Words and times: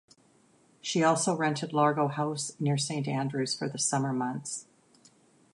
She 0.81 1.03
also 1.03 1.35
rented 1.37 1.73
Largo 1.73 2.07
House 2.07 2.53
near 2.59 2.75
St 2.75 3.07
Andrews 3.07 3.53
for 3.53 3.69
the 3.69 3.77
summer 3.77 4.13
months. 4.13 4.65